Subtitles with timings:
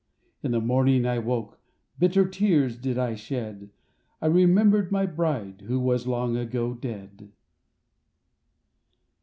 [0.41, 1.59] In the morning I woke,
[1.99, 3.69] Bitter tears did I shed;
[4.19, 7.31] I remembered my bride Who was long ago dead.